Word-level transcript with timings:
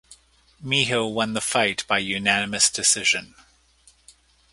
Miho 0.65 1.07
won 1.07 1.33
the 1.33 1.41
fight 1.41 1.85
by 1.87 1.99
unanimous 1.99 2.71
decision. 2.71 3.35